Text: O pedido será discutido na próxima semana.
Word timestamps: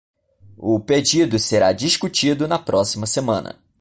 O 0.57 0.79
pedido 0.79 1.37
será 1.37 1.71
discutido 1.73 2.47
na 2.47 2.57
próxima 2.57 3.05
semana. 3.05 3.59